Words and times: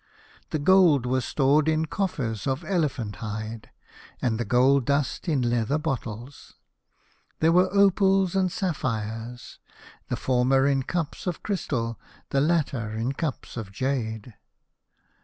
The 0.49 0.57
gold 0.57 1.05
was 1.05 1.25
stored 1.25 1.69
in 1.69 1.85
coffers 1.85 2.47
of 2.47 2.63
elephant 2.65 3.17
hide, 3.17 3.69
and 4.19 4.39
the 4.39 4.45
gold 4.45 4.83
dust 4.87 5.29
in 5.29 5.43
leather 5.43 5.77
bottles. 5.77 6.55
There 7.39 7.51
were 7.51 7.71
opals 7.71 8.35
and 8.35 8.51
sapphires, 8.51 9.59
the 10.09 10.15
former 10.15 10.65
in 10.65 10.81
cups 10.81 11.27
of 11.27 11.43
crystal, 11.43 11.87
and 12.21 12.25
the 12.31 12.41
latter 12.41 12.89
in 12.95 13.11
cups 13.13 13.55
of 13.57 13.71
jade. 13.71 14.33